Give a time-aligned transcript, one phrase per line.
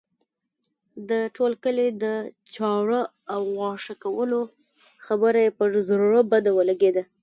[1.09, 2.05] د ټول کلي د
[2.55, 3.01] چاړه
[3.33, 4.41] او غوښه کولو
[5.05, 7.03] خبره یې پر زړه بد ولګېده.